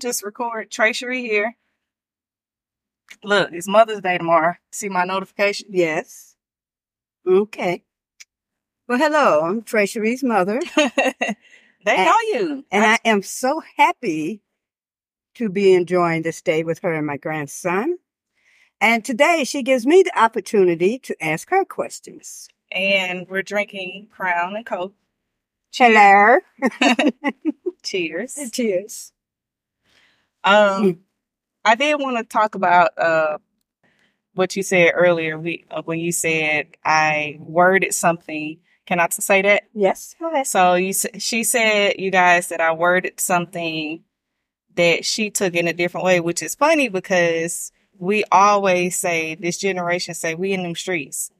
[0.00, 1.56] just record Treasury here.
[3.22, 4.54] Look, it's Mother's Day tomorrow.
[4.72, 5.68] See my notification?
[5.70, 6.36] Yes.
[7.26, 7.84] Okay.
[8.88, 9.40] Well, hello.
[9.42, 10.86] I'm Treasury's mother, they
[11.86, 12.64] And- know you.
[12.70, 14.42] and I am so happy
[15.34, 17.98] to be enjoying this day with her and my grandson.
[18.80, 22.48] And today she gives me the opportunity to ask her questions.
[22.72, 24.94] and we're drinking Crown and Coke.
[25.74, 26.38] Hello.
[27.82, 28.38] Cheers.
[28.52, 29.12] Cheers.
[30.44, 31.00] Um,
[31.64, 33.38] I did want to talk about uh
[34.34, 35.38] what you said earlier.
[35.38, 38.58] We uh, when you said I worded something.
[38.86, 39.64] Can I say that?
[39.72, 40.16] Yes.
[40.20, 40.48] Ahead.
[40.48, 44.02] So you, she said, you guys, that I worded something
[44.74, 49.58] that she took in a different way, which is funny because we always say this
[49.58, 51.30] generation say we in them streets,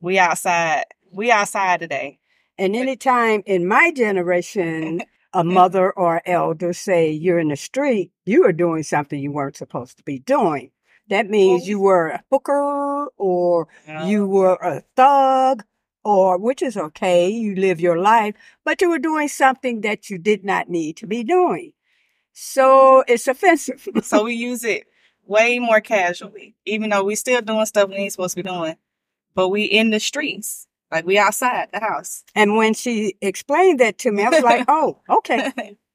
[0.00, 2.18] we outside, we outside today.
[2.58, 5.02] And anytime in my generation,
[5.34, 5.52] a mm-hmm.
[5.52, 9.98] mother or elder say you're in the street, you are doing something you weren't supposed
[9.98, 10.70] to be doing.
[11.08, 13.68] That means you were a hooker or
[14.04, 15.64] you were a thug
[16.02, 20.18] or which is okay, you live your life, but you were doing something that you
[20.18, 21.72] did not need to be doing.
[22.32, 23.12] So mm-hmm.
[23.12, 23.86] it's offensive.
[24.02, 24.84] so we use it
[25.26, 28.76] way more casually, even though we still doing stuff we ain't supposed to be doing,
[29.34, 32.24] but we in the streets, like we outside the house.
[32.34, 35.76] and when she explained that to me, I was like, oh, okay.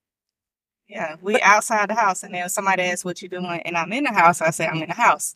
[0.91, 4.05] Yeah, we outside the house, and then somebody asks what you doing, and I'm in
[4.05, 5.35] the house, I say I'm in the house.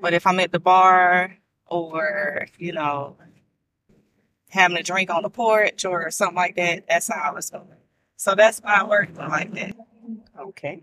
[0.00, 3.16] But if I'm at the bar or you know
[4.50, 7.68] having a drink on the porch or something like that, that's how I was doing.
[8.16, 9.76] So that's why I worked like that.
[10.48, 10.82] Okay.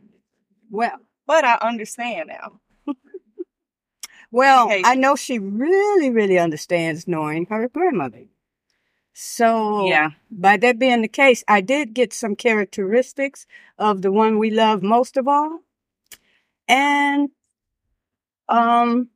[0.72, 2.62] Well, But I understand now.
[4.32, 4.70] Well.
[4.72, 8.26] I know she really, really understands knowing her grandmother.
[9.14, 10.12] So, Yeah.
[10.32, 13.45] by that being the case, I did get some characteristics
[13.78, 15.62] of the one we love most of all.
[16.68, 17.32] And,
[18.48, 19.10] um,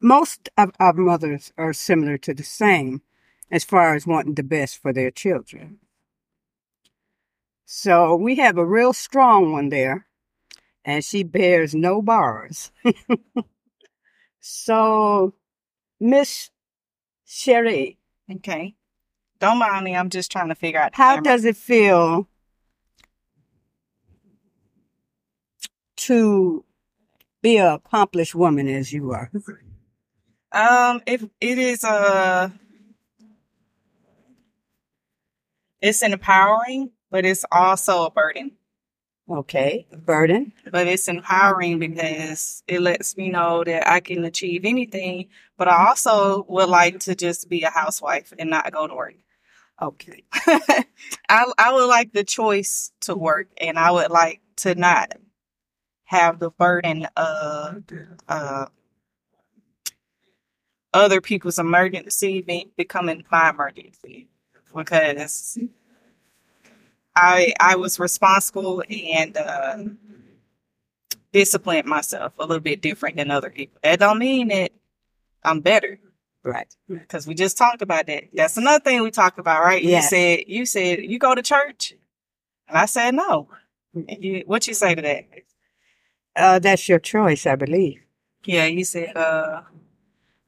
[0.00, 3.02] most of our mothers are similar to the same
[3.50, 5.78] as far as wanting the best for their children.
[7.64, 10.06] So, we have a real strong one there
[10.84, 12.70] and she bears no bars.
[14.40, 15.34] so,
[16.00, 16.50] Miss
[17.24, 17.98] Sherry,
[18.30, 18.74] Okay.
[19.40, 19.96] Don't mind me.
[19.96, 20.94] I'm just trying to figure out.
[20.94, 22.28] how does it feel
[25.96, 26.64] to
[27.42, 29.30] be an accomplished woman as you are?
[30.52, 32.50] Um, if it is uh
[35.80, 38.52] it's empowering, but it's also a burden.
[39.30, 40.52] Okay, burden.
[40.70, 45.28] But it's empowering because it lets me know that I can achieve anything.
[45.56, 49.14] But I also would like to just be a housewife and not go to work.
[49.80, 50.84] Okay, I
[51.58, 55.12] I would like the choice to work, and I would like to not
[56.04, 57.84] have the burden of
[58.28, 58.66] uh,
[60.94, 64.28] other people's emergency be- becoming my emergency
[64.74, 65.58] because
[67.14, 69.78] I I was responsible and uh,
[71.32, 73.78] disciplined myself a little bit different than other people.
[73.82, 74.72] That don't mean that
[75.44, 75.98] I'm better
[76.44, 76.74] right.
[76.88, 78.24] because we just talked about that.
[78.32, 79.82] That's another thing we talked about, right?
[79.82, 80.04] Yes.
[80.04, 81.94] You said you said you go to church,
[82.68, 83.48] and I said no.
[83.94, 85.26] You, what you say to that?
[86.34, 88.00] Uh, that's your choice, I believe.
[88.44, 89.62] Yeah, you said, uh,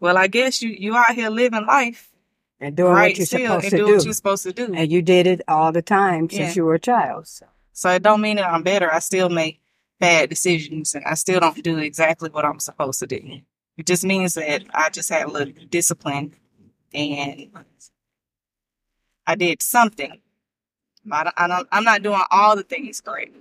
[0.01, 2.14] well, I guess you you out here living life
[2.61, 4.73] And doing right what you're still supposed and to do what you're supposed to do.
[4.75, 6.39] and you did it all the time Yeah.
[6.45, 7.27] since you were a child.
[7.27, 7.47] So.
[7.73, 8.93] So it don't mean that I'm better.
[8.93, 9.61] I still make
[9.99, 13.41] bad decisions, and I still don't do exactly what I'm supposed to do.
[13.77, 16.35] It just means that I just had a little discipline,
[16.95, 17.49] and
[19.27, 20.21] I did something.
[21.11, 23.35] I don't, I don't, I'm not doing all the things correct.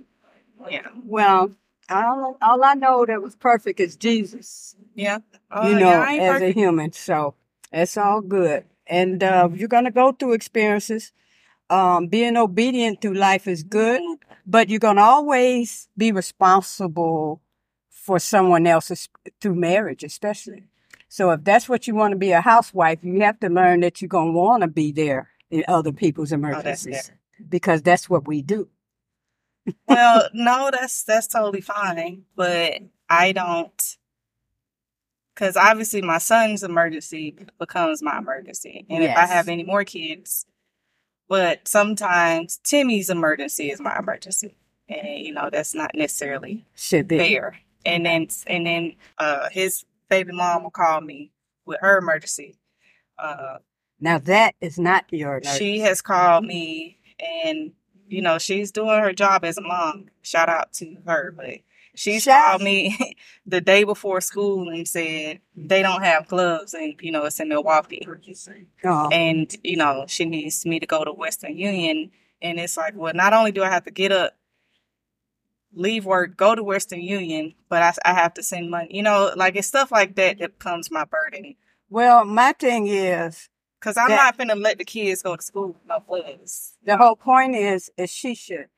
[0.70, 1.50] Yeah, Well,
[1.90, 4.74] all, all I know that was perfect is Jesus.
[4.94, 5.18] yeah.
[5.50, 6.56] Uh, you know, yeah, as perfect.
[6.56, 6.92] a human.
[6.92, 7.34] So
[7.72, 8.64] it's all good.
[8.86, 11.12] And uh, you're going to go through experiences.
[11.70, 14.02] Um, being obedient through life is good,
[14.46, 17.40] but you're going to always be responsible
[17.88, 19.08] for someone else's
[19.40, 20.64] through marriage, especially.
[21.08, 24.02] So if that's what you want to be a housewife, you have to learn that
[24.02, 27.12] you're going to want to be there in other people's Oh, that's emergencies
[27.48, 28.68] because that's what we do.
[29.88, 33.96] well, no, that's that's totally fine, but I don't,
[35.34, 40.46] because obviously my son's emergency becomes my emergency, and if I have any more kids,
[41.28, 44.56] but sometimes Timmy's emergency is my emergency,
[44.88, 47.18] and you know that's not necessarily Should be.
[47.18, 47.58] fair.
[47.86, 51.32] And then and then uh, his baby mom will call me
[51.66, 52.56] with her emergency.
[53.18, 53.58] Uh,
[54.00, 56.98] Now that is not your she has called me
[57.46, 57.72] and
[58.08, 60.06] you know, she's doing her job as a mom.
[60.22, 61.56] Shout out to her, but
[61.94, 67.12] she called me the day before school and said they don't have gloves, and you
[67.12, 68.06] know, it's in Milwaukee,
[68.84, 72.10] Oh, and you know, she needs me to go to Western Union,
[72.42, 74.34] and it's like, well, not only do I have to get up.
[75.76, 78.94] Leave work, go to Western Union, but I, I have to send money.
[78.94, 81.56] You know, like it's stuff like that that becomes my burden.
[81.90, 83.48] well, my thing is
[83.84, 86.00] Cause I'm That- not to let the kids go to school with no
[86.84, 88.68] the whole point is is she should,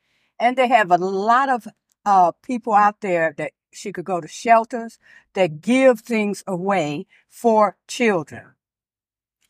[0.40, 1.68] and they have a lot of
[2.06, 4.98] uh people out there that she could go to shelters
[5.34, 8.54] that give things away for children.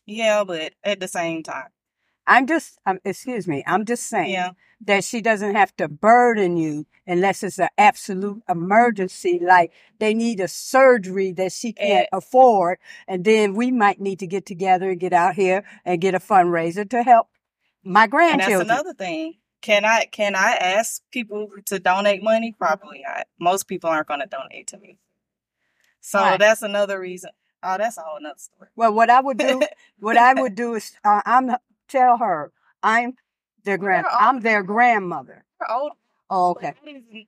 [0.05, 1.69] Yeah, but at the same time,
[2.27, 4.51] I'm just, um, excuse me, I'm just saying yeah,
[4.81, 10.41] that she doesn't have to burden you unless it's an absolute emergency, like they need
[10.41, 14.99] a surgery that she can't afford, and then we might need to get together and
[14.99, 17.29] get out here and get a fundraiser to help
[17.83, 18.59] my and that's grandchildren.
[18.59, 19.35] another thing.
[19.61, 22.53] Can I can I ask people to donate money?
[22.57, 23.27] Probably not.
[23.39, 24.97] Most people aren't going to donate to me.
[26.01, 26.39] So Right.
[26.39, 27.31] that's another reason.
[27.63, 28.69] Oh, that's a whole nother story.
[28.75, 29.61] Well, what I would do,
[29.99, 31.51] what I would do is, uh, I'm
[31.87, 32.51] tell her
[32.83, 33.15] I'm
[33.63, 35.43] their grand, I'm their grandmother.
[35.59, 35.91] We're old.
[36.29, 36.73] Oh, okay.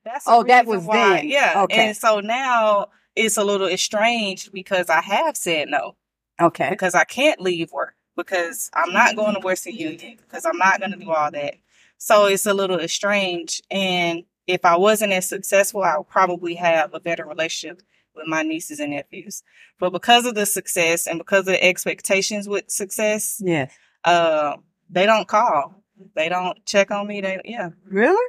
[0.04, 1.28] That's Oh, that was why- then.
[1.28, 1.62] Yeah.
[1.64, 1.88] Okay.
[1.88, 5.96] And so now it's a little estranged because I have said no.
[6.40, 6.70] Okay.
[6.70, 10.78] because I can't leave work because I'm not going to Western Union because I'm not
[10.80, 11.54] going to do all that.
[12.02, 13.62] So it's a little estranged.
[13.70, 17.82] And if I wasn't as successful, I would probably have a better relationship
[18.16, 19.42] with my nieces and nephews.
[19.78, 23.70] But because of the success and because of the expectations with success, Yes.
[24.04, 24.56] uh,
[24.88, 25.84] they don't call.
[26.16, 27.20] They don't check on me.
[27.20, 28.26] They yeah Really?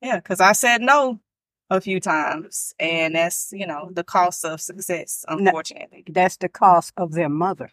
[0.00, 1.20] yeah because I said no
[1.68, 5.26] a few times, and that's you know the cost of success.
[5.28, 7.70] Unfortunately, That's the cost of their mother.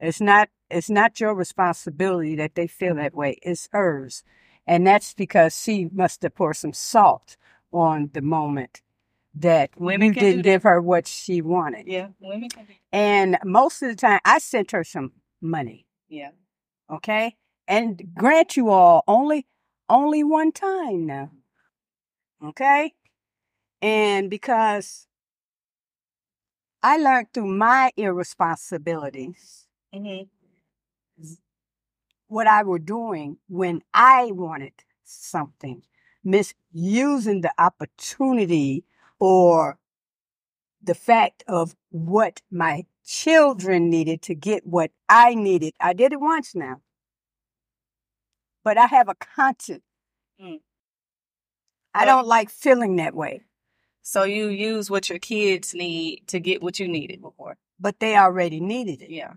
[0.00, 3.38] It's not it's not your responsibility that they feel that way.
[3.42, 4.24] It's hers.
[4.66, 7.36] And that's because she must have poured some salt
[7.72, 8.82] on the moment
[9.34, 11.86] that Women do didn't give her what she wanted.
[11.86, 15.86] yeah, women can be And most of the time I sent her some money.
[16.08, 16.30] yeah.
[16.90, 17.36] Okay?
[17.68, 19.46] And grant you all only
[19.88, 21.30] only one time now.
[22.42, 22.94] Okay?
[23.82, 25.06] And because
[26.82, 30.22] I learned through my irresponsibilities hmm
[32.28, 34.72] what I were doing when I wanted
[35.04, 35.82] something,
[36.24, 38.84] misusing the opportunity
[39.18, 39.78] or
[40.82, 45.74] the fact of what my children needed to get what I needed.
[45.80, 46.80] I did it once now.
[48.64, 49.82] But I have a conscience.
[50.42, 50.60] Mm.
[51.94, 53.42] I don't like feeling that way,
[54.02, 57.56] So you use what your kids need to get what you needed before.
[57.80, 59.10] but they already needed it.
[59.10, 59.34] Yeah.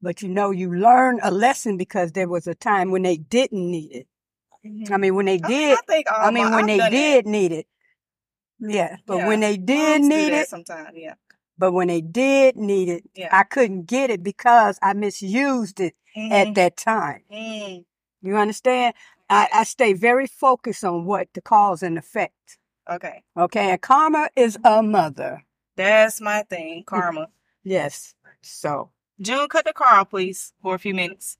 [0.00, 3.70] But you know, you learn a lesson because there was a time when they didn't
[3.70, 4.06] need it.
[4.92, 6.90] I mean, when they did, I, think all I mean, my- when I've they that.
[6.90, 7.66] did need it.
[8.60, 8.96] Yeah.
[9.06, 9.26] But Yeah.
[9.28, 10.90] when they did need it, sometimes.
[10.94, 11.14] Yeah.
[11.60, 13.28] but when they did need it, Yeah.
[13.32, 16.54] I couldn't get it because I misused it at Mhm.
[16.54, 17.22] that time.
[17.32, 17.84] Mm.
[18.22, 18.94] You understand?
[19.28, 22.58] I, I stay very focused on what the cause and effect.
[22.88, 23.22] Okay.
[23.36, 23.70] Okay.
[23.72, 25.44] And karma is a mother.
[25.76, 26.84] That's my thing.
[26.86, 27.28] Karma.
[27.64, 28.14] Yes.
[28.42, 28.90] So,
[29.20, 31.38] June, cut the car off, please, for a few minutes.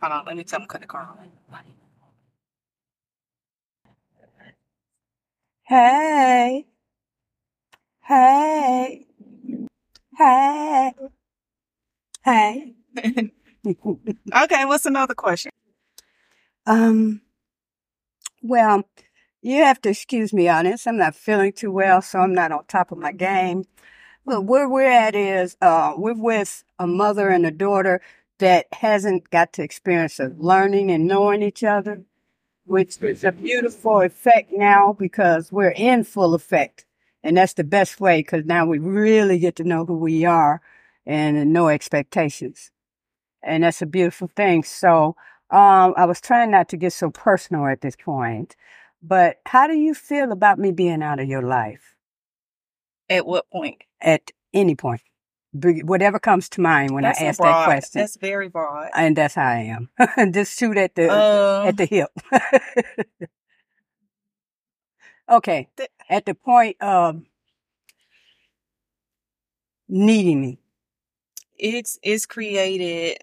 [0.00, 0.26] Hold on.
[0.26, 1.62] Let me tell him cut the car off.
[5.62, 6.66] hey,
[8.02, 9.06] hey,
[10.18, 10.92] hey,
[12.24, 12.74] hey.
[14.42, 14.64] okay.
[14.64, 15.52] What's another question?
[16.66, 17.22] Um,
[18.42, 18.84] well,
[19.40, 20.86] you have to excuse me on this.
[20.86, 23.64] I'm not feeling too well, so I'm not on top of my game.
[24.26, 28.00] But where we're at is, uh, we're with a mother and a daughter
[28.38, 32.02] that hasn't got to experience of learning and knowing each other,
[32.64, 36.86] which is a beautiful effect now because we're in full effect.
[37.22, 40.62] And that's the best way because now we really get to know who we are
[41.06, 42.70] and no expectations.
[43.42, 44.64] And that's a beautiful thing.
[44.64, 45.16] So,
[45.50, 48.56] um, I was trying not to get so personal at this point,
[49.02, 51.93] but how do you feel about me being out of your life
[53.08, 53.82] At what point?
[54.00, 55.00] at any point?
[55.52, 57.52] Whatever comes to mind when That's I ask broad.
[57.52, 58.00] that question.
[58.00, 58.90] That's very broad.
[58.94, 59.88] and that's how I am.
[60.32, 62.10] Just shoot at the Um, at the hip.
[65.30, 65.68] okay.
[66.10, 67.22] At the point of
[69.88, 70.58] needing me.
[71.58, 73.18] it's it's created.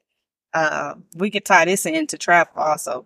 [0.54, 3.06] Uh, we could tie this into travel also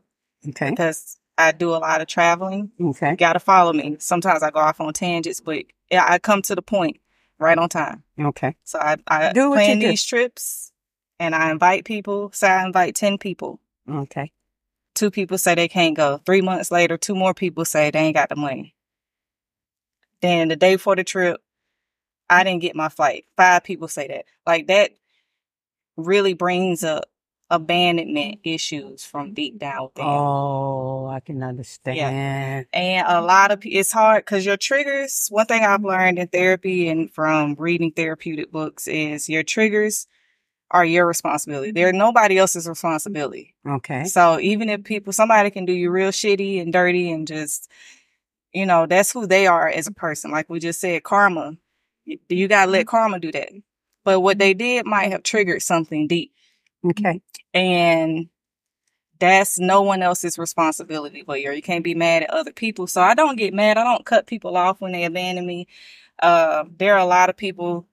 [0.49, 0.69] Okay.
[0.71, 2.71] because I do a lot of traveling.
[2.79, 3.11] Okay.
[3.11, 3.97] You got to follow me.
[3.99, 6.97] Sometimes I go off on tangents, but I come to the point
[7.39, 8.03] right on time.
[8.19, 8.55] Okay.
[8.63, 9.87] So I, I Do plan do.
[9.87, 10.71] these trips
[11.19, 12.31] and I invite people.
[12.33, 13.59] Say I invite 10 people.
[13.89, 14.31] Okay.
[14.93, 16.17] Two people say they can't go.
[16.25, 18.75] Three months later, two more people say they ain't got the money.
[20.21, 21.41] Then the day before the trip,
[22.29, 23.25] I didn't get my flight.
[23.37, 24.25] Five people say that.
[24.47, 24.91] Like that
[25.97, 27.05] really brings up
[27.49, 30.05] abandonment issues from deep down within.
[30.05, 31.97] Oh, I can understand.
[31.97, 32.63] Yeah.
[32.73, 35.27] And a lot of it's hard because your triggers.
[35.29, 40.07] One thing I've learned in therapy and from reading therapeutic books is your triggers
[40.71, 41.71] are your responsibility.
[41.71, 43.55] They're nobody else's responsibility.
[43.67, 44.05] Okay.
[44.05, 47.69] So even if people, somebody can do you real shitty and dirty and just,
[48.51, 50.31] you know, that's who they are as a person.
[50.31, 51.55] Like we just said, karma.
[52.05, 52.89] You, you gotta let mm-hmm.
[52.89, 53.49] karma do that.
[54.03, 54.57] But what they mm-hmm.
[54.57, 56.33] did might have triggered something deep.
[56.85, 57.21] Okay.
[57.53, 58.29] And
[59.19, 61.53] that's no one else's responsibility but your.
[61.53, 62.87] You can't be mad at other people.
[62.87, 63.77] So I don't get mad.
[63.77, 65.67] I don't cut people off when they abandon me.
[66.21, 67.87] Uh, there are a lot of people,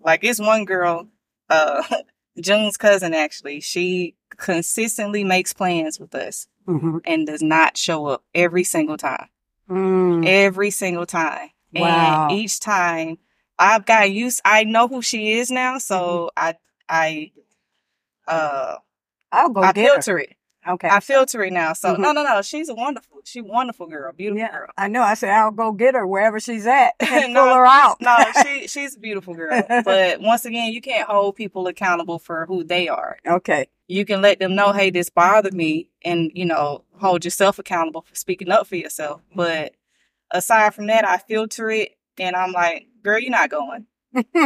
[0.00, 1.08] like this one girl,
[1.50, 1.82] uh,
[2.40, 8.24] June's cousin actually, she consistently makes plans with us hmm and does not show up
[8.34, 9.28] every single time.
[9.70, 10.26] Mm.
[10.26, 11.50] Every single time.
[11.72, 12.28] Wow.
[12.28, 13.18] And each time
[13.58, 16.46] I've got used I know who she is now, so Mm-hmm.
[16.46, 16.54] I
[16.88, 17.32] I
[18.26, 18.76] uh
[19.32, 19.92] I'll go I get her.
[19.94, 20.34] filter it.
[20.68, 20.88] Okay.
[20.88, 21.74] I filter it now.
[21.74, 21.98] So Mhm.
[22.00, 22.42] no, no, no.
[22.42, 24.68] She's a wonderful, she wonderful girl, beautiful yeah, girl.
[24.76, 25.02] I know.
[25.02, 28.00] I said I'll go get her wherever she's at and No, pull her out.
[28.00, 29.62] No, she she's a beautiful girl.
[29.84, 33.18] But once again, you can't hold people accountable for who they are.
[33.26, 33.68] okay.
[33.88, 38.02] You can let them know, hey, this bothered me, and you know, hold yourself accountable
[38.02, 39.20] for speaking up for yourself.
[39.32, 39.74] But
[40.32, 43.86] aside from that, I filter it, and I'm like, girl, you're not going.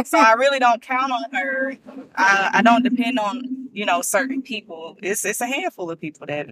[0.05, 1.75] so I really don't count on her.
[2.15, 4.97] I, I don't depend on you know certain people.
[5.01, 6.51] It's it's a handful of people that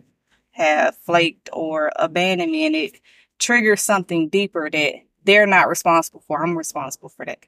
[0.51, 2.99] have flaked or abandoned me, and it
[3.39, 6.43] triggers something deeper that they're not responsible for.
[6.43, 7.45] I'm responsible for that,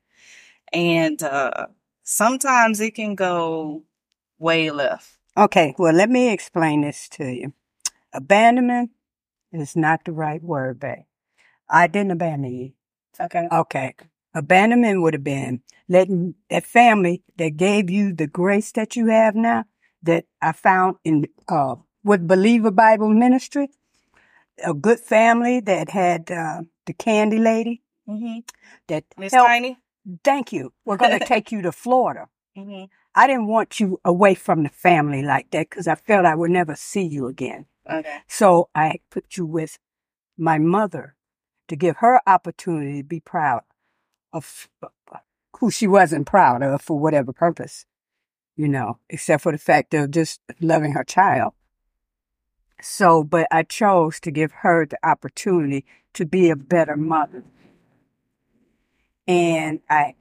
[0.73, 1.67] and uh,
[2.03, 3.83] sometimes it can go
[4.39, 5.17] way left.
[5.37, 5.75] Okay.
[5.77, 7.53] Well, let me explain this to you.
[8.13, 8.91] Abandonment
[9.51, 11.05] is not the right word, babe.
[11.69, 12.73] I didn't abandon you.
[13.19, 13.47] Okay.
[13.51, 13.95] Okay.
[14.33, 19.35] Abandonment would have been letting that family that gave you the grace that you have
[19.35, 19.65] now,
[20.03, 23.69] that I found in uh, with Believer Bible Ministry,
[24.63, 28.39] a good family that had uh, the candy lady Mm-hmm.
[28.87, 29.31] that Miss.
[29.31, 29.77] Tiny.
[30.23, 30.73] Thank you.
[30.85, 32.27] We're going to take you to Florida.
[32.57, 32.85] Mm-hmm.
[33.15, 36.51] I didn't want you away from the family like that because I felt I would
[36.51, 37.65] never see you again.
[37.89, 38.19] Okay.
[38.27, 39.77] So I put you with
[40.37, 41.15] my mother
[41.67, 43.61] to give her opportunity to be proud
[44.33, 44.69] of
[45.57, 47.85] who she wasn't proud of for whatever purpose,
[48.55, 51.53] you know, except for the fact of just loving her child.
[52.81, 57.43] So, but I chose to give her the opportunity to be a better mother.
[59.27, 60.15] And I,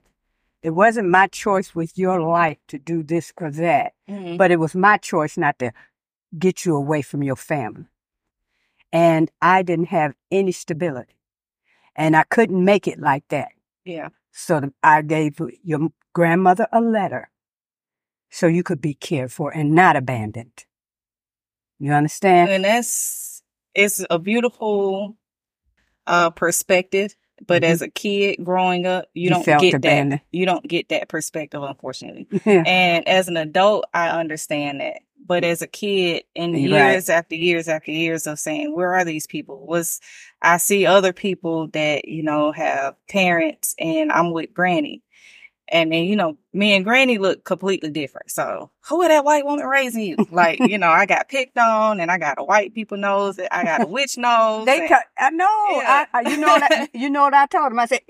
[0.63, 4.37] it wasn't my choice with your life to do this or that, Mm-hmm.
[4.37, 5.73] but it was my choice not to
[6.39, 7.87] get you away from your family.
[8.93, 11.15] And I didn't have any stability.
[11.97, 13.53] And I couldn't make it like that.
[13.91, 14.09] Yeah.
[14.33, 17.31] So th- I gave your grandmother a letter
[18.31, 20.65] so you could be cared for and not abandoned.
[21.79, 22.51] You understand?
[22.51, 23.43] And that's
[23.75, 25.17] it's a beautiful
[26.07, 27.15] uh perspective.
[27.47, 27.69] But Mhm.
[27.69, 30.21] as a kid growing up, you, don't felt get abandoned.
[30.21, 30.23] that.
[30.31, 32.27] You don't get that perspective, unfortunately.
[32.45, 32.63] Yeah.
[32.67, 34.99] And as an adult, I understand that.
[35.25, 36.93] But as a kid, You're right.
[36.93, 39.67] years after years after years of saying, where are these people?
[39.67, 40.01] Was
[40.43, 45.03] I see other people that, you know, have parents and I'm with granny.
[45.73, 48.33] And then, you know, me and granny look completely different.
[48.33, 50.17] So who is that white woman raising you?
[50.33, 53.39] Like, you know, I got picked on and I got a white people nose.
[53.53, 54.67] I got a witch nose.
[54.67, 56.07] They, and- ca- I know, Yeah.
[56.13, 57.79] I, I, you know, what I, you know what I told them.
[57.79, 58.01] I said,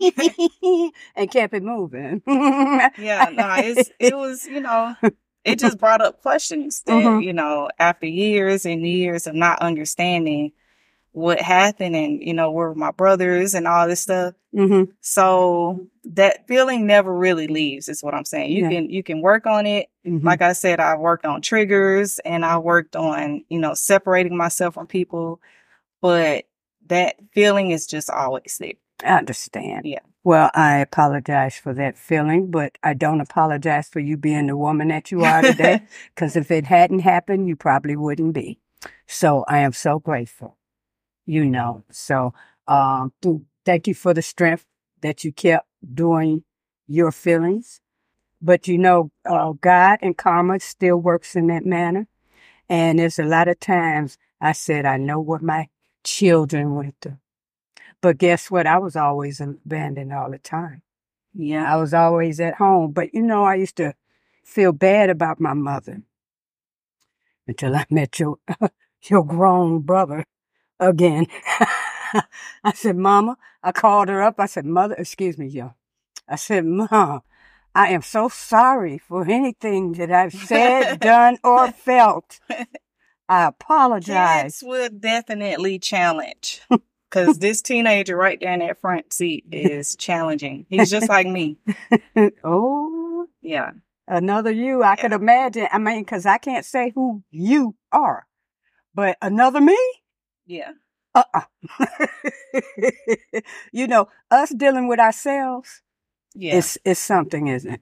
[1.16, 2.22] and kept it moving.
[2.26, 4.94] yeah, no, it's it was, you know,
[5.46, 7.24] it just brought up questions that, Mhm.
[7.24, 10.52] you know, after years and years of not understanding
[11.12, 14.34] what happened and, you know, where were my brothers and all this stuff.
[14.54, 18.52] hmm So that feeling never really leaves is what I'm saying.
[18.52, 18.70] You Yeah.
[18.70, 19.88] can you can work on it.
[20.04, 24.36] hmm Like I said, I worked on triggers and I worked on, you know, separating
[24.36, 25.40] myself from people,
[26.02, 26.46] but
[26.88, 28.74] that feeling is just always there.
[29.04, 29.86] I understand.
[29.86, 30.00] Yeah.
[30.24, 34.88] Well, I apologize for that feeling, but I don't apologize for you being the woman
[34.88, 35.82] that you are today.
[36.14, 38.58] Because if it hadn't happened, you probably wouldn't be.
[39.06, 40.56] So I am so grateful.
[41.26, 41.84] You know.
[41.90, 42.34] So
[42.66, 44.66] um, th- thank you for the strength
[45.02, 46.42] that you kept doing
[46.88, 47.80] your feelings.
[48.40, 52.08] But you know, uh, God and karma still works in that manner.
[52.68, 55.68] And there's a lot of times I said, I know what my
[56.04, 57.18] children went through.
[58.02, 58.66] But guess what?
[58.66, 60.82] I was always abandoned all the time.
[61.34, 61.72] Yeah.
[61.72, 62.92] I was always at home.
[62.92, 63.94] But you know, I used to
[64.44, 66.02] feel bad about my mother.
[67.46, 68.38] until I met your
[69.08, 70.24] your grown brother
[70.80, 71.26] again.
[72.64, 74.36] I said, Mama, I called her up.
[74.38, 75.74] I said, Mother, excuse me, yo.
[76.28, 77.22] I said, Mom,
[77.74, 82.40] I am so sorry for anything that I've said, done, or felt.
[83.28, 84.60] I apologize.
[84.60, 86.62] Kids will definitely challenge.
[87.10, 90.66] Because this teenager right there in that front seat is challenging.
[90.68, 91.56] He's just like me.
[92.44, 93.72] oh, Yeah.
[94.08, 94.82] another you.
[94.82, 95.68] I could imagine.
[95.72, 98.26] I mean, because I can't say who you are,
[98.94, 99.78] but another me.
[100.46, 100.72] Yeah.
[101.14, 101.42] Uh-uh.
[103.72, 105.82] you know, us dealing with ourselves
[106.34, 106.56] Yeah.
[106.56, 107.80] is is something, isn't it?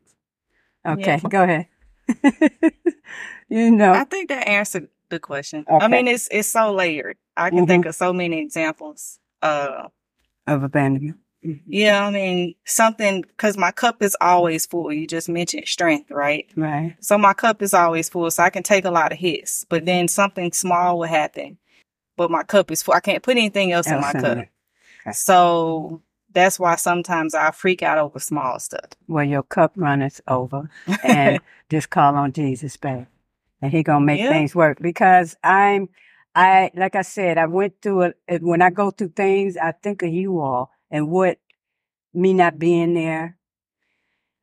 [0.86, 1.28] Okay, Yeah.
[1.28, 1.66] go ahead.
[3.48, 5.64] you know, I think that answered the question.
[5.70, 5.84] Okay.
[5.84, 7.16] I mean, it's it's so layered.
[7.36, 7.68] I can Mhm.
[7.68, 9.18] think of so many examples.
[9.42, 9.88] Uh,
[10.46, 11.18] of abandonment.
[11.66, 14.92] yeah, I mean, something because my cup is always full.
[14.92, 16.46] You just mentioned strength, right?
[16.56, 16.96] Right.
[17.00, 19.64] So my cup is always full, so I can take a lot of hits.
[19.68, 21.58] But then something small will happen,
[22.16, 22.94] but my cup is full.
[22.94, 24.24] I can't put anything else in my cup.
[24.38, 25.12] Okay.
[25.12, 26.00] So
[26.32, 28.86] that's why sometimes I freak out over small stuff.
[29.06, 30.70] Well, your cup runneth over,
[31.02, 31.40] and
[31.70, 33.06] just call on Jesus, babe,
[33.64, 34.30] and He gonna make Yeah.
[34.30, 34.78] things work.
[34.82, 35.90] Because I'm,
[36.36, 38.42] I like I said, I went through it.
[38.42, 41.38] When I go through things, I think of you all and what
[42.14, 43.38] me not being there.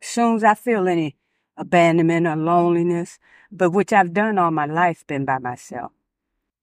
[0.01, 1.18] soon as I feel any
[1.58, 3.20] abandonment or loneliness,
[3.51, 5.92] but which I've done all my life, been by myself,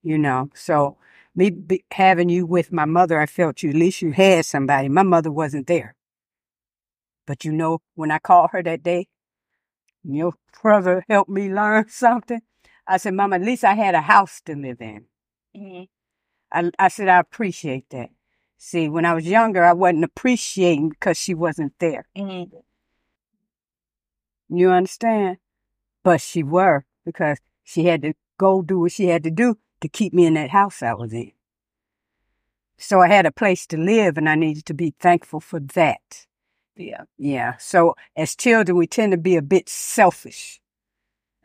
[0.02, 0.50] you know.
[0.54, 0.98] So
[1.36, 3.70] me be, having you with my mother, I felt you.
[3.70, 4.88] At least you had somebody.
[4.88, 5.96] My mother wasn't there,
[7.26, 9.08] but you know, when I called her that day,
[10.04, 12.42] your brother helped me learn something.
[12.88, 15.04] I said, Mama, at least I had a house to live in.
[15.54, 15.82] hmm
[16.50, 18.08] I, I said, I appreciate that.
[18.56, 22.08] See, when I was younger, I wasn't appreciating because she wasn't there.
[22.16, 22.44] hmm
[24.48, 25.36] You understand?
[26.02, 29.88] But she were because she had to go do what she had to do to
[29.88, 31.32] keep me in that house I was in.
[32.78, 36.26] So I had a place to live and I needed to be thankful for that.
[36.76, 37.02] Yeah.
[37.18, 37.56] Yeah.
[37.58, 40.60] So as children, we tend to be a bit selfish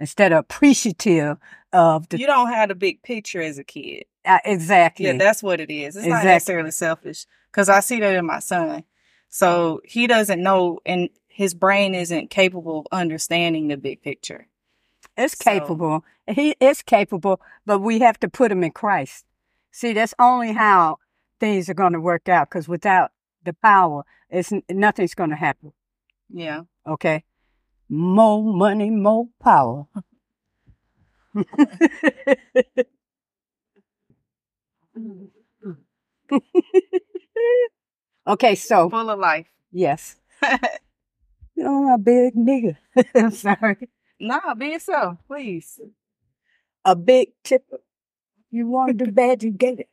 [0.03, 1.37] instead of appreciative
[1.71, 4.03] of the, You don't have the big picture as a kid.
[4.25, 5.05] uh, exactly.
[5.05, 5.95] Yeah, that's what it is.
[5.95, 8.83] It's not necessarily selfish because I see that in my son.
[9.29, 14.47] So he doesn't know, and his brain isn't capable of understanding the big picture.
[15.17, 16.03] It's So- capable.
[16.27, 19.25] He is capable, but we have to put him in Christ.
[19.71, 20.97] See, that's only how
[21.39, 22.49] things are going to work out.
[22.49, 23.11] Because without
[23.43, 25.73] the power, it's nothing's going to happen.
[26.29, 26.61] Yeah.
[26.85, 27.23] Okay,
[27.93, 29.85] more money, more power.
[38.27, 39.47] okay, so Full of life.
[39.71, 40.15] yes,
[41.59, 42.77] oh, a big nigga.
[43.15, 45.79] I'm sorry, nah, be yourself, please.
[46.85, 47.79] a big tipper.
[48.51, 49.89] You want the bad, you get it.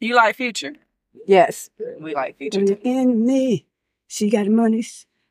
[0.00, 0.74] You like future?
[1.26, 1.70] yes.
[2.00, 3.66] We like future in me,
[4.06, 4.84] she got money.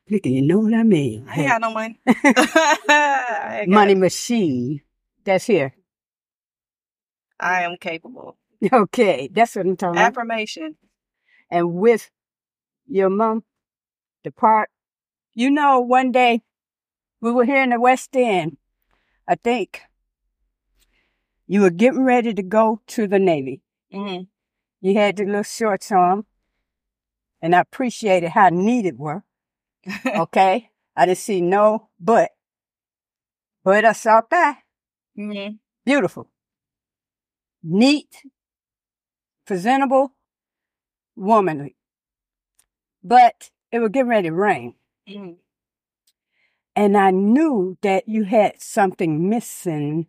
[0.06, 1.26] You know what I mean?
[1.28, 1.98] I ain't got no money.
[3.66, 4.82] Money machine.
[5.24, 5.74] That's here.
[7.40, 8.36] I am capable.
[8.72, 10.12] Okay, that's what I'm talking about.
[10.12, 10.76] Affirmation.
[11.50, 12.10] And with
[12.86, 13.44] your mom,
[14.22, 14.70] the part,
[15.34, 16.40] you know, one day
[17.20, 18.56] we were here in the West End.
[19.28, 19.82] I think
[21.46, 23.60] you were getting ready to go to the Navy.
[23.92, 24.24] Mm-hmm.
[24.80, 26.24] You had the little shorts on,
[27.42, 29.24] and I appreciated how neat it were.
[30.06, 32.30] Okay, I didn't see no but,
[33.64, 34.60] but I saw that.
[35.16, 36.30] hmm Beautiful.
[37.64, 38.22] Neat,
[39.46, 40.12] presentable,
[41.16, 41.76] womanly.
[43.04, 44.74] But it was getting ready to rain.
[45.06, 45.34] hmm
[46.76, 50.06] And I knew that you had something missing,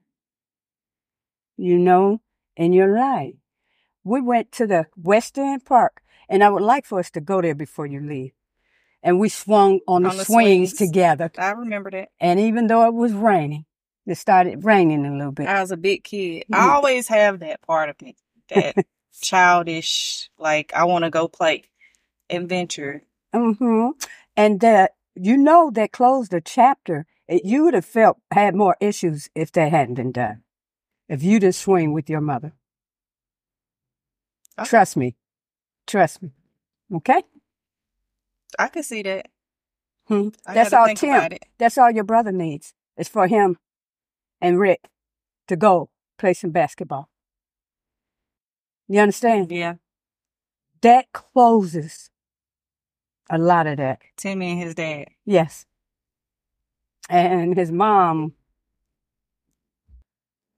[1.58, 2.22] you know,
[2.56, 3.36] in your life.
[4.04, 7.42] We went to the West End Park, and I would like for us to go
[7.42, 8.34] there before you leave.
[9.06, 10.74] And we swung on the, On the swings, swings.
[10.74, 11.32] together.
[11.38, 12.10] I remember that.
[12.20, 13.66] And even though it was raining,
[14.08, 15.48] it started raining a little bit.
[15.48, 16.46] I was a big kid.
[16.52, 16.58] Mhm.
[16.58, 18.16] I always have that part of me,
[18.50, 18.76] that
[19.22, 21.64] childish, like I want to go play,
[22.32, 23.04] adventure.
[23.34, 23.90] Mm-hmm.
[24.36, 27.06] And that you know that closed the chapter.
[27.28, 30.42] It, you would have felt had more issues if that hadn't been done.
[31.08, 32.54] If you didn't swing with your mother.
[34.58, 34.68] Okay.
[34.68, 35.16] Trust me.
[35.86, 36.32] Trust me.
[36.94, 37.22] Okay?
[38.58, 39.28] I could see that.
[40.08, 40.30] Hmm.
[40.46, 41.30] I all Tim.
[41.58, 42.74] That's all your brother needs.
[42.98, 43.58] It's for him
[44.40, 44.88] and Rick
[45.48, 47.10] to go play some basketball.
[48.88, 49.52] You understand?
[49.52, 49.76] Yeah,
[50.82, 52.12] That closes
[53.30, 54.02] a lot of that.
[54.16, 55.08] Timmy and his dad.
[55.26, 55.66] Yes.
[57.10, 58.34] And his mom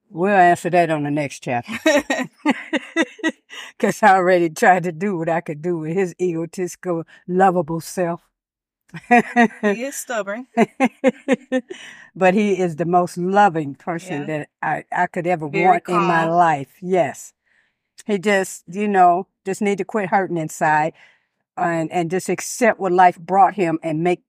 [0.09, 1.73] We'll answer that on the next chapter.
[3.77, 8.21] Because I already tried to do what I could do with his egotistical, lovable self.
[9.09, 9.17] he
[9.83, 10.47] is stubborn.
[12.15, 14.25] but he is the most loving person Yeah.
[14.25, 16.75] that I, I could ever Very want in my life.
[16.81, 17.33] Yes.
[18.05, 20.93] He just, you know, just need to quit hurting inside
[21.57, 24.21] and, and just accept what life brought him and make,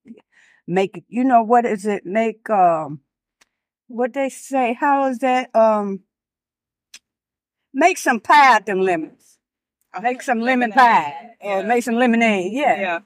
[0.67, 2.05] make, you know, what is it?
[2.05, 3.01] Make, um,
[3.87, 5.55] what they say, how is that?
[5.55, 6.01] Um,
[7.73, 9.28] make some pie out them lemons.
[10.03, 11.63] Make some lemon pie or Yeah.
[11.63, 12.53] make some lemonade.
[12.53, 12.81] Yeah.
[12.81, 12.99] yeah.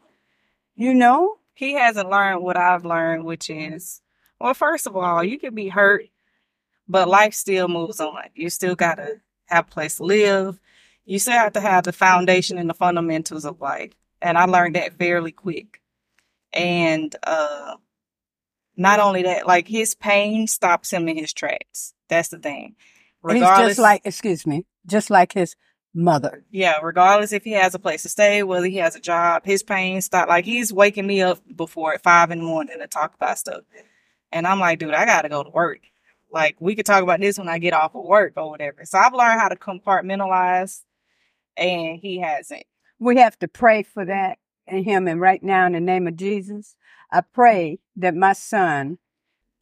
[0.75, 1.39] You know?
[1.55, 4.01] he hasn't learned what I've learned, which is,
[4.41, 6.07] well, first of all, you can be hurt,
[6.89, 8.25] but life still moves on.
[8.35, 10.59] You still got to have a place to live.
[11.05, 13.93] You still have to have the foundation and the fundamentals of life.
[14.21, 15.81] And I learned that fairly quick.
[16.53, 17.77] And uh,
[18.77, 21.95] not only that, like his pain stops him in his tracks.
[22.09, 22.77] That's the thing.
[23.29, 25.55] He's just like, excuse me, just like his
[25.95, 26.45] mother.
[26.51, 29.63] Yeah, regardless if he has a place to stay, whether he has a job, his
[29.63, 30.29] pain stop.
[30.29, 33.63] Like he's waking me up before at five in the morning to talk about stuff,
[34.31, 35.81] and I'm like, dude, I gotta go to work.
[36.33, 38.85] Like we could talk about this when I get off of work or whatever.
[38.85, 40.83] So I've learned how to compartmentalize,
[41.57, 42.65] and he hasn't.
[42.99, 45.09] We have to pray for that in him.
[45.09, 46.77] And right now, in the name of Jesus,
[47.11, 48.99] I pray that my son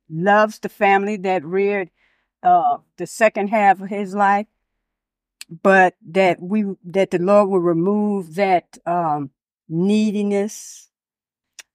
[0.08, 1.90] loves the family that reared
[2.42, 4.46] uh, the second half of his life,
[5.50, 9.30] but that we that the Lord will remove that um,
[9.68, 10.88] neediness.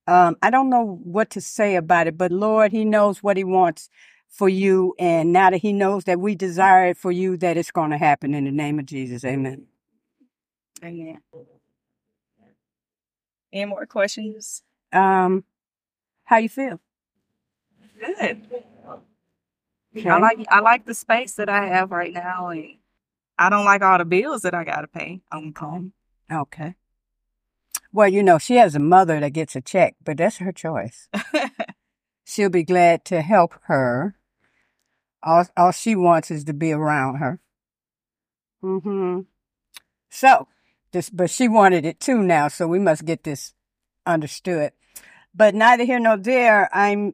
[0.07, 3.43] Um, I don't know what to say about it, but Lord, He knows what He
[3.43, 3.89] wants
[4.29, 7.71] for you, and now that He knows that we desire it for you, that it's
[7.71, 9.25] going to happen in the name of Jesus.
[9.25, 9.65] Amen.
[10.83, 11.19] Amen.
[13.51, 14.61] Any more questions?
[14.93, 15.43] Um,
[16.25, 16.79] how you feel?
[17.99, 18.45] Good.
[19.97, 20.09] Okay.
[20.09, 22.75] I like I like the space that I have right now, and
[23.37, 25.21] I don't like all the bills that I gotta pay.
[25.33, 25.91] Okay.
[26.31, 26.75] Okay.
[27.91, 31.07] Well, you know, she has a mother that gets a check, but that's her choice.
[32.25, 34.15] She'll be glad to help her.
[35.23, 37.39] All, all she wants is to be around her.
[38.61, 39.21] hmm
[40.09, 40.47] So,
[40.91, 43.53] this, but she wanted it too now, so we must get this
[44.05, 44.71] understood.
[45.33, 47.13] But neither here nor there, I'm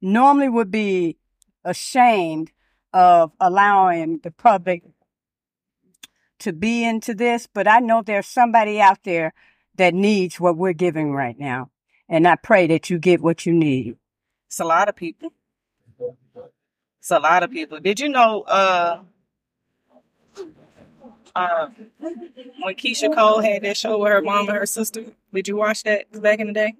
[0.00, 1.18] normally would be
[1.64, 2.50] ashamed
[2.92, 4.82] of allowing the public
[6.42, 9.32] to be into this, but I know there's somebody out there
[9.76, 11.70] that needs what we're giving right now.
[12.08, 13.96] And I pray that you get what you need.
[14.48, 15.32] It's a lot of people.
[17.00, 17.80] It's a lot of people.
[17.80, 19.00] Did you know uh
[21.34, 21.68] uh
[22.60, 25.04] when Keyshia Cole had that show with her mom and her sister?
[25.32, 26.74] Did you watch that back in the day?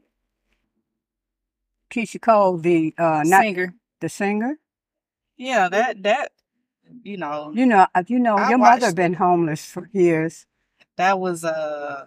[1.91, 3.75] Keyshia Cole, the uh, not Singer.
[4.01, 4.59] the singer.
[5.37, 6.33] Yeah, that that
[7.03, 10.47] you know You know, uh, you know, I your mother been homeless for years.
[10.97, 12.07] that was uh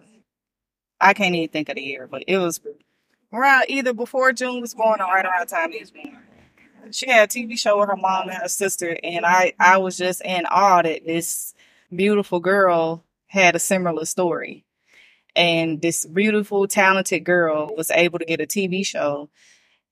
[1.00, 2.60] I can't even think of the year, but it was
[3.32, 6.18] around either before June was born or right around the time he was born.
[6.90, 9.96] She had a TV show with her mom and her sister, and I I was
[9.96, 11.54] just in awe that this
[11.94, 14.64] beautiful girl had a similar story,
[15.34, 19.28] and this beautiful talented girl was able to get a TV show,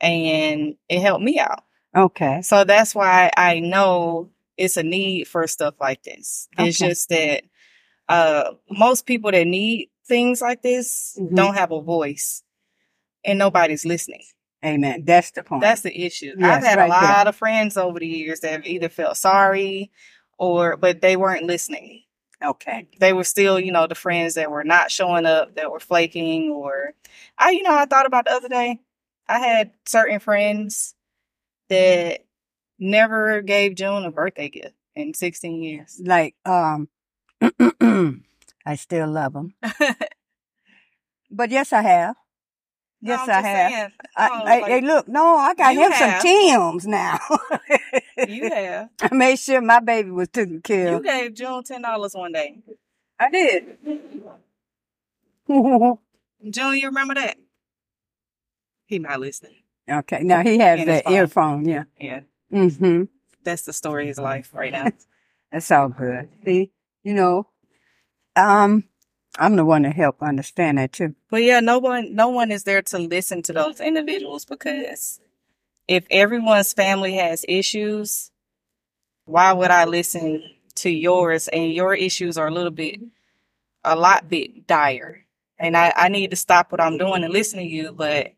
[0.01, 1.65] and it helped me out.
[1.97, 2.43] Okay.
[2.43, 6.49] So that's why I know it's a need for stuff like this.
[6.59, 7.45] It's just that
[8.09, 11.35] uh most people that need things like this Mhm.
[11.35, 12.43] don't have a voice
[13.25, 14.23] and nobody's listening.
[14.65, 15.05] Amen.
[15.05, 15.61] That's the point.
[15.63, 16.35] That's the issue.
[16.39, 17.29] Yes, I've had right a lot there.
[17.29, 19.91] of friends over the years that have either felt sorry
[20.39, 22.03] or but they weren't listening.
[22.43, 22.87] okay.
[23.01, 26.51] They were still, you know, the friends that were not showing up, that were flaking
[26.51, 26.93] or
[27.39, 28.81] I you know, I thought about the other day.
[29.29, 30.95] I had certain friends
[31.71, 32.21] that
[32.79, 36.01] never gave June a birthday gift in 16 years.
[36.05, 36.89] Like, um,
[38.67, 39.55] I still love them.
[41.31, 42.15] But yes, I have.
[43.01, 43.71] Yes, I'm I have.
[43.73, 46.23] saying, I, oh, I- like, hey, look, no, I got him have.
[46.23, 47.19] some Tim's now.
[48.29, 48.89] you have.
[49.03, 52.61] I made sure my baby was taken care You gave June ten dollars one day.
[53.19, 53.79] I did.
[55.49, 57.37] June, you remember that?
[58.87, 59.57] He not listening.
[59.91, 61.67] okay, now he has that earphone.
[61.67, 61.85] Yeah.
[62.01, 62.21] Yeah,
[62.55, 63.05] Mm-hmm.
[63.43, 64.91] that's the story of his life right now.
[65.53, 66.29] That's all good.
[66.45, 66.73] See,
[67.05, 67.47] you know,
[68.35, 68.85] um,
[69.39, 71.15] I'm the one to help understand that too.
[71.31, 75.21] But yeah, no one, no one is there to listen to those individuals because
[75.89, 78.31] if everyone's family has issues,
[79.27, 80.43] why would I listen
[80.77, 81.49] to yours?
[81.49, 83.01] And your issues are a little bit,
[83.85, 85.25] a lot bit dire.
[85.59, 88.34] And I, I need to stop what I'm doing and listen to you, but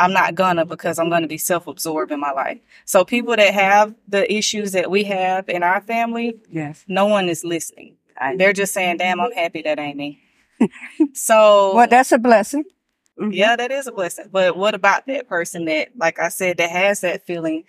[0.00, 2.58] I'm not gonna because I'm gonna be self absorbed in my life.
[2.84, 6.84] So people that have the issues that we have in our family, Yes.
[6.88, 7.96] no one is listening.
[8.18, 10.20] I, They're just saying, damn, I'm happy that ain't me.
[11.14, 12.64] so well, that's a blessing.
[13.18, 13.34] Mhm.
[13.34, 14.26] yeah, that is a blessing.
[14.32, 17.64] But what about that person that, like I said, that has that feeling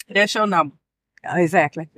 [0.09, 0.77] That's your number.
[1.25, 1.89] Exactly.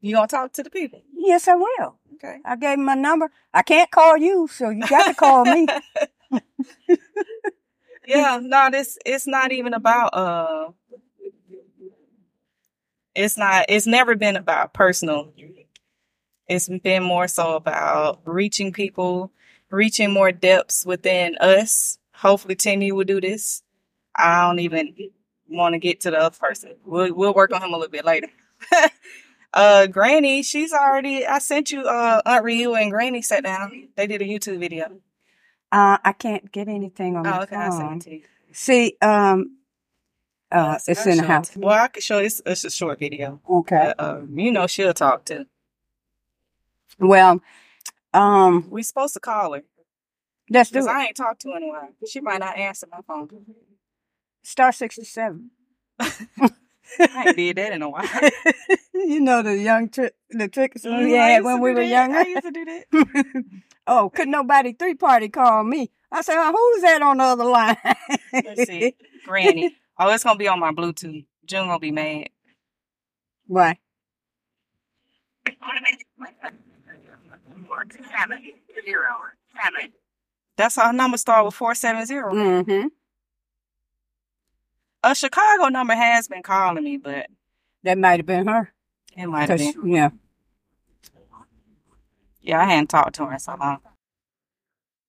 [0.00, 1.02] You gonna talk to the people.
[1.14, 1.98] Yes, I will.
[2.14, 2.38] Okay.
[2.44, 3.30] I gave him my number.
[3.52, 5.66] I can't call you, so you got to call me.
[8.06, 10.70] yeah, no, this it's not even about uh
[13.14, 15.32] it's not it's never been about personal.
[16.48, 19.30] It's been more so about reaching people,
[19.70, 21.98] reaching more depths within us.
[22.14, 23.62] Hopefully Timmy will do this.
[24.16, 24.94] I don't even
[25.48, 26.74] want to get to the other person.
[26.84, 28.28] We'll we'll work on him a little bit later.
[29.52, 33.88] uh Granny, she's already I sent you uh Aunt Ryu and Granny sat down.
[33.96, 35.00] They did a YouTube video.
[35.70, 37.96] Uh, I can't get anything on Oh, my okay, phone.
[37.98, 38.22] it to you.
[38.52, 39.58] See, um,
[40.50, 41.54] uh, it's in the house.
[41.54, 42.24] Well, I could show you.
[42.24, 43.38] It's, it's a short video.
[43.48, 43.92] Okay.
[43.98, 45.44] But, uh, you know, she'll talk too.
[46.98, 47.40] Well,
[48.14, 49.62] um, We supposed to call her
[50.50, 50.90] let's do because it.
[50.90, 51.88] I ain't talked to her in a while.
[52.06, 53.28] She might not answer my phone.
[54.42, 55.50] Star 67.
[56.00, 58.08] I ain't did that in a while.
[58.94, 61.88] you know the young trick, the tricks we Mhm, had when we were that.
[61.88, 62.18] younger.
[62.18, 62.84] I used to do that.
[63.86, 65.90] oh, could nobody three party call me?
[66.10, 67.76] I said, who's that on the other line?
[68.44, 68.88] Let's see,
[69.24, 69.70] Granny.
[69.98, 71.26] Oh, it's gonna be on my Bluetooth.
[71.44, 72.28] June gonna be mad.
[73.46, 73.78] Why?
[80.56, 82.32] That's our number start with four seven zero.
[82.32, 82.88] Mm-hmm.
[85.04, 87.26] A Chicago number has been calling me, but
[87.84, 88.72] That might have been her.
[89.16, 89.92] it might have been.
[89.94, 90.10] yeah.
[92.40, 93.78] Yeah, I hadn't talked to her in so long.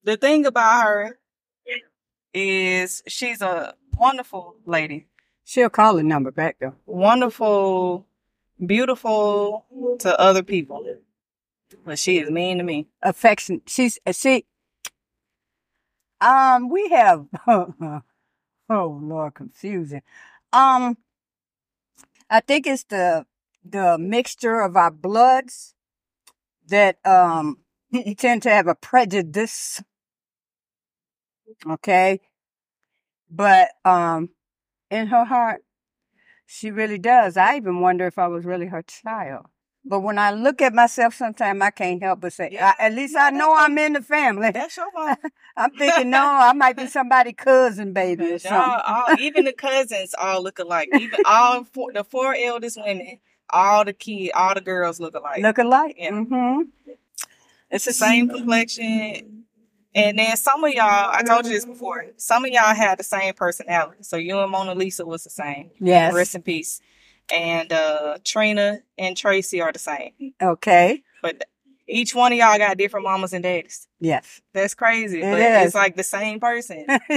[0.03, 1.19] The thing about her
[2.33, 5.07] is she's a wonderful lady.
[5.45, 6.75] She'll call the number back though.
[6.85, 8.05] wonderful,
[8.63, 9.65] beautiful
[9.99, 10.85] to other people.
[11.85, 12.87] But she is mean to me.
[13.01, 13.61] Affection.
[13.67, 14.45] She's uh, see.
[16.21, 17.25] Um, we have.
[17.47, 18.01] oh
[18.69, 20.01] Lord, confusing.
[20.51, 20.97] Um,
[22.29, 23.25] I think it's the
[23.63, 25.75] the mixture of our bloods
[26.67, 27.59] that um
[28.17, 29.81] tend to have a prejudice.
[31.67, 32.19] Okay,
[33.29, 34.29] but um,
[34.89, 35.63] in her heart,
[36.45, 37.37] she really does.
[37.37, 39.47] I even wonder if I was really her child.
[39.89, 42.73] But when I look at myself, sometimes I can't help but say, Yeah.
[42.77, 44.51] I, at least I know I'm in the family.
[44.53, 45.17] That's your mom.
[45.57, 48.81] I'm thinking, no, I might be somebody's cousin, baby, or something.
[48.85, 50.89] all, even the cousins all look alike.
[50.93, 55.41] Even all four, the four eldest women, all the kids, all the girls look alike.
[55.41, 55.95] Look alike.
[55.97, 56.11] Yeah.
[56.11, 56.61] Mm-hmm.
[57.71, 59.45] It's the same complexion.
[59.95, 63.03] And then some of y'all, I told you this before, some of y'all had the
[63.03, 64.03] same personality.
[64.03, 65.71] So you and Mona Lisa was the same.
[65.79, 66.13] Yes.
[66.13, 66.79] Rest in peace.
[67.33, 70.33] And uh Trina and Tracy are the same.
[70.41, 71.03] Okay.
[71.21, 71.43] But
[71.87, 73.87] each one of y'all got different mamas and daddies.
[73.99, 74.41] Yes.
[74.53, 75.21] That's crazy.
[75.21, 75.65] It but is.
[75.67, 76.85] it's like the same person.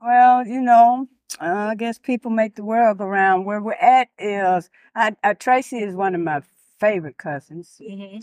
[0.00, 1.08] well, you know,
[1.40, 3.46] uh, I guess people make the world go round.
[3.46, 6.42] Where we're at is, I, I, Tracy is one of my
[6.78, 7.80] favorite cousins.
[7.86, 8.18] hmm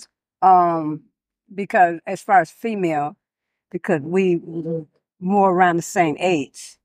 [0.47, 1.03] Um,
[1.53, 3.15] because as far as female,
[3.71, 4.41] because we
[5.19, 6.77] more around the same age.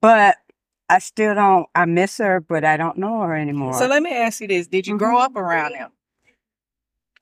[0.00, 0.36] But
[0.88, 1.66] I still don't.
[1.74, 3.74] I miss her, but I don't know her anymore.
[3.74, 5.90] So let me ask you this: Did you grow up around them?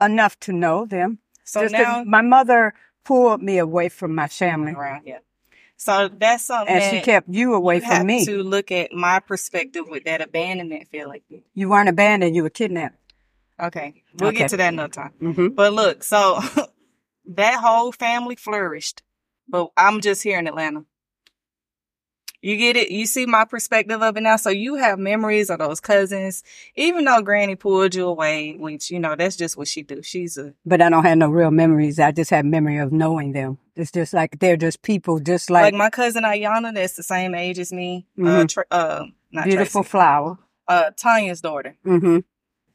[0.01, 1.19] enough to know them.
[1.45, 2.75] So Just now my mother
[3.05, 5.21] pulled me away from my family, around here.
[5.77, 8.25] So that's something and that she kept you away you from have me.
[8.25, 11.21] to look at my perspective with that abandonment feeling.
[11.55, 12.97] You weren't abandoned; you were kidnapped.
[13.59, 14.39] Okay, we'll Okay.
[14.39, 15.13] get to that another time.
[15.21, 15.49] Mm-hmm.
[15.49, 16.41] But look, so
[17.27, 19.03] that whole family flourished,
[19.49, 20.85] but I'm just here in Atlanta.
[22.43, 22.91] You get it?
[22.91, 24.37] You see my perspective of it now.
[24.37, 26.43] So you have memories of those cousins,
[26.75, 30.03] even though Granny pulled you away, which you know that's just what she do.
[30.03, 31.99] She's a But I don't have no real memories.
[31.99, 33.59] I just have memory of knowing them.
[33.75, 37.35] It's just like they're just people, just like, like, my cousin Ayana, that's the same
[37.35, 38.07] age as me.
[38.19, 38.49] Uh, Mhm.
[38.49, 40.39] Tra- uh, not beautiful Tracy, flower.
[40.69, 41.77] uh, Tanya's daughter.
[41.85, 42.19] Mm-hmm.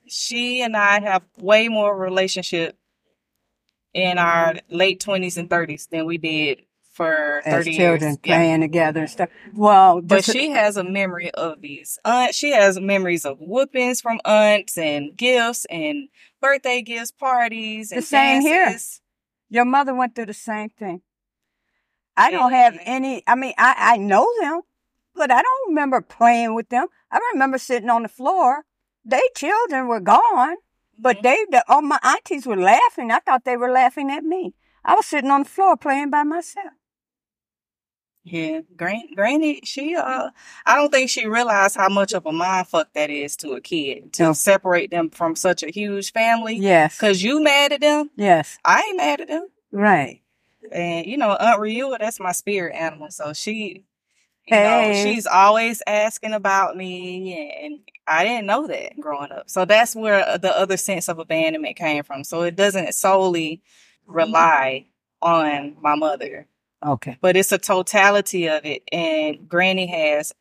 [0.07, 2.77] She and I have way more relationship
[3.93, 8.17] in our late twenties and thirties than we did for as 30 children years.
[8.23, 8.35] Yeah.
[8.37, 9.29] playing together and stuff.
[9.53, 12.35] Well, But she has a memory of these aunts.
[12.37, 16.09] She has memories of whoopings from aunts and gifts and
[16.41, 18.75] birthday gifts, parties, and The same here.
[19.49, 21.01] your mother went through the same thing.
[22.17, 23.23] I don't have any.
[23.25, 24.61] I mean, I I know them,
[25.15, 26.87] but I don't remember playing with them.
[27.09, 28.65] I remember sitting on the floor.
[29.05, 30.57] They children were gone,
[30.99, 31.21] but Mhm.
[31.23, 33.11] they the, all my aunties were laughing.
[33.11, 34.53] I thought they were laughing at me.
[34.83, 36.73] I was sitting on the floor playing by myself.
[38.23, 40.29] Yeah, Gran- Granny, she uh,
[40.65, 43.61] I don't think she realized how much of a mind fuck that is to a
[43.61, 46.55] kid to separate them from such a huge family.
[46.55, 49.47] Yes, Cause you mad at them, yes, I ain't mad at them.
[49.71, 50.21] right.
[50.71, 53.09] And you know, Aunt Ryua, that's my spirit animal.
[53.09, 53.85] So she,
[54.45, 59.49] you know, she's always asking about me, and I didn't know that growing up.
[59.49, 62.23] So that's where uh, the other sense of abandonment came from.
[62.23, 63.63] So it doesn't solely
[64.05, 64.85] rely
[65.21, 66.47] on my mother,
[66.83, 67.17] Okay.
[67.21, 70.33] but it's a totality of it, and Granny has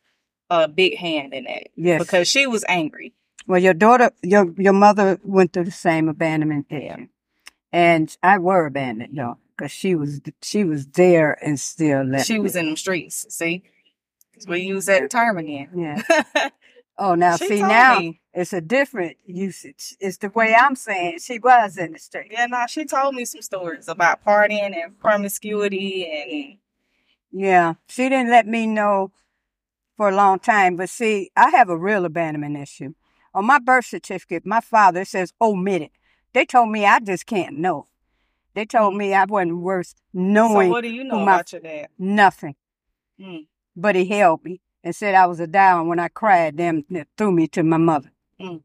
[0.48, 2.00] a big hand in that Yes.
[2.02, 3.12] because she was angry.
[3.46, 7.08] Well, your daughter, your your mother went through the same abandonment issue,
[7.72, 12.26] and I were abandoned though, because she was she was there and still left.
[12.26, 13.26] She was in them streets.
[13.34, 13.62] See,
[14.46, 15.68] we use that term again.
[15.74, 16.48] Yeah.
[17.02, 18.20] Oh, now She see now me.
[18.34, 19.96] it's a different usage.
[20.00, 21.20] It's the way I'm saying.
[21.20, 22.28] She was in the street.
[22.30, 26.58] Yeah, no, she told me some stories about partying and promiscuity and
[27.32, 29.12] Yeah, she didn't let me know
[29.96, 30.76] for a long time.
[30.76, 32.92] But see, I have a real abandonment issue.
[33.32, 35.90] On my birth certificate, my father says omitted.
[36.34, 37.86] They told me I just can't know.
[38.54, 40.68] They told me I wasn't worth knowing.
[40.68, 41.88] so what do you know who my- about your dad?
[41.98, 42.56] nothing.
[43.18, 43.46] Mm.
[43.76, 46.56] But he held me and said I was a down when I cried.
[46.56, 46.84] Them
[47.16, 48.10] threw me to my mother.
[48.40, 48.62] Mm.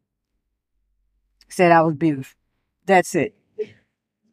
[1.49, 2.37] Said I was beautiful.
[2.85, 3.35] That's it.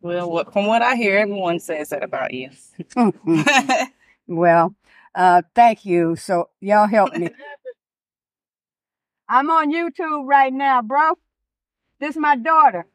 [0.00, 2.50] Well, what, from what I hear, everyone says that about you.
[4.26, 4.74] well,
[5.14, 6.16] uh, thank you.
[6.16, 7.30] So y'all help me.
[9.28, 11.14] I'm on YouTube right now, bro.
[12.00, 12.86] This is my daughter.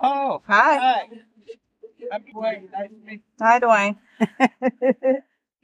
[0.00, 1.08] Oh, Hi, hi.
[2.12, 2.72] I'm Dwayne.
[2.72, 3.96] Nice to meet hi, Dwayne.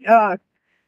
[0.08, 0.36] uh,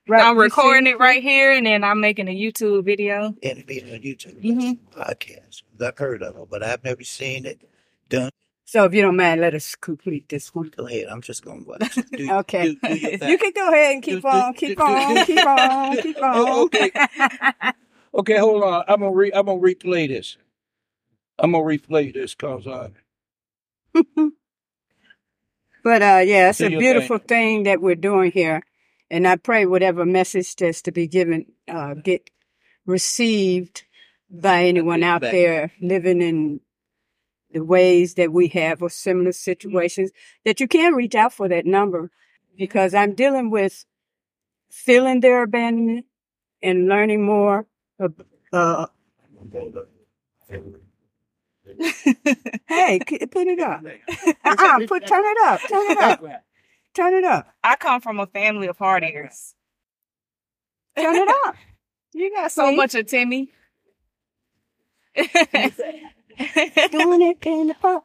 [0.08, 3.34] right, I'm recording it right here, and then I'm making a YouTube video.
[3.42, 4.78] and it on YouTube Mhm.
[4.94, 5.62] podcast.
[5.80, 7.60] I've heard of it, but I've never seen it
[8.08, 8.30] done.
[8.64, 10.72] So if you don't mind, let us complete this one.
[10.76, 11.06] Go ahead.
[11.06, 11.94] I'm just going to watch.
[12.12, 12.74] Do, Okay.
[12.74, 15.14] do- do You can go ahead and keep Do- do- on, do- keep do- on,
[15.14, 16.64] do- keep on, keep Oh, on.
[16.64, 16.90] okay.
[18.12, 18.84] Okay, hold on.
[18.88, 20.36] I'm gonna re- I'm gonna replay this.
[21.38, 22.90] I'm gonna replay this cause I
[25.84, 28.62] But uh, yeah, it's Do a your beautiful thing that we're doing here,
[29.10, 32.30] and I pray whatever message that's to be given uh, get
[32.86, 33.84] received
[34.30, 36.60] by anyone out there living in
[37.52, 40.10] the ways that we have or similar situations.
[40.44, 42.10] That you can reach out for that number
[42.56, 43.84] because I'm dealing with
[44.70, 46.06] feeling their abandonment
[46.62, 47.66] and learning more.
[48.00, 48.86] ab- Uh,
[52.68, 52.98] hey,
[53.30, 53.82] put it up.
[54.44, 55.60] Uh-uh, put turn it up.
[55.68, 56.20] Turn it up.
[56.96, 57.46] Turn it up.
[57.62, 59.52] I come from a family of partiers.
[60.96, 61.54] Turn it up.
[62.14, 62.76] You got So see?
[62.76, 63.50] much of Timmy.
[65.16, 65.28] Doing
[67.22, 68.02] it in the.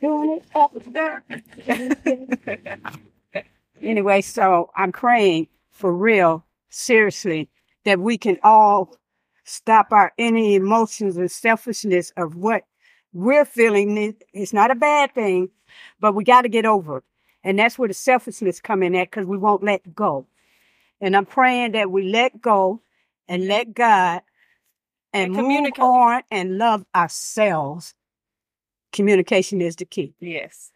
[0.00, 1.22] Doing it up there.
[3.80, 7.48] anyway, so I'm praying for real, seriously,
[7.84, 8.96] that we can all
[9.44, 12.64] stop our any emotions and selfishness of what
[13.12, 13.96] we're feeling.
[13.96, 15.50] It- It's not a bad thing,
[16.00, 17.04] but we got to get over it.
[17.46, 20.26] And that's where the selfishness come in at because we won't let go.
[21.00, 22.82] And I'm praying that we let go
[23.28, 24.22] and let God
[25.12, 25.78] and, And move communicate.
[25.84, 27.94] on and love ourselves.
[28.92, 30.12] Communication is the key.
[30.18, 30.72] yes.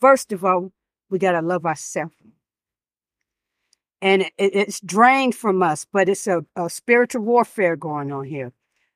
[0.00, 0.70] First of all,
[1.10, 2.14] we got to love ourselves.
[4.00, 8.52] And it, it's drained from us, but it's a, a spiritual warfare going on here.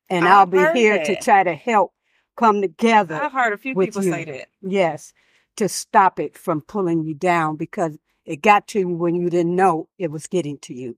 [0.08, 1.92] And I'll I've be here to try to help
[2.36, 3.16] come together.
[3.16, 4.10] I've heard a few people you.
[4.12, 4.48] say that.
[4.62, 5.12] Yes,
[5.56, 9.56] to stop it from pulling you down because it got to you when you didn't
[9.56, 10.96] know it was getting to you.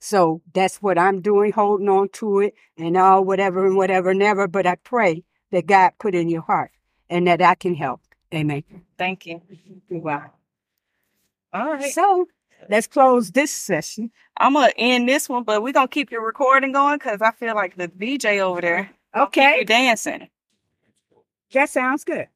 [0.00, 4.48] So that's what I'm doing, holding on to it and all whatever and whatever, never.
[4.48, 6.72] But I pray that God put in your heart
[7.08, 8.00] and that I can help.
[8.34, 8.64] Amen.
[8.98, 9.42] Thank you.
[9.90, 10.32] Wow.
[11.52, 11.92] All right.
[11.92, 12.26] So
[12.68, 14.10] let's close this session.
[14.38, 17.54] I'm gonna end this one, but we're gonna keep your recording going because I feel
[17.54, 20.28] like the DJ over there Okay, You're dancing.
[21.52, 22.28] that sounds good.